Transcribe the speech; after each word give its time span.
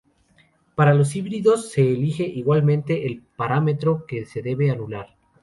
Para 0.73 0.95
los 0.95 1.15
híbridos 1.15 1.69
se 1.69 1.91
elige, 1.93 2.23
igualmente, 2.23 3.05
el 3.05 3.21
parámetro 3.21 4.07
que 4.07 4.25
se 4.25 4.41
debe 4.41 4.71
anular. 4.71 5.15